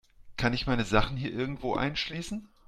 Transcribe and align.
Kann 0.35 0.55
ich 0.55 0.65
meine 0.65 0.83
Sachen 0.83 1.15
hier 1.15 1.31
irgendwo 1.31 1.75
einschließen? 1.75 2.47